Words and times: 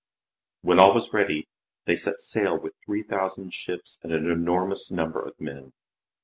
When 0.63 0.79
all 0.79 0.95
was 0.95 1.13
ready 1.13 1.45
they 1.85 1.95
set 1.95 2.17
sail 2.19 2.57
with 2.59 2.73
three 2.87 3.03
thousand 3.03 3.53
ships 3.53 3.99
and 4.01 4.11
an 4.11 4.27
enormous 4.27 4.89
number 4.89 5.23
of 5.23 5.39
men. 5.39 5.73